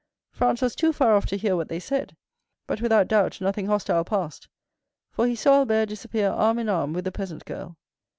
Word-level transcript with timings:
Franz 0.31 0.63
was 0.63 0.75
too 0.75 0.91
far 0.91 1.15
off 1.15 1.27
to 1.27 1.37
hear 1.37 1.55
what 1.55 1.67
they 1.69 1.79
said; 1.79 2.17
but, 2.65 2.81
without 2.81 3.07
doubt, 3.07 3.39
nothing 3.39 3.67
hostile 3.67 4.03
passed, 4.03 4.47
for 5.11 5.27
he 5.27 5.35
saw 5.35 5.57
Albert 5.59 5.85
disappear 5.85 6.31
arm 6.31 6.57
in 6.57 6.69
arm 6.69 6.91
with 6.91 7.05
the 7.05 7.11
peasant 7.11 7.45
girl. 7.45 7.77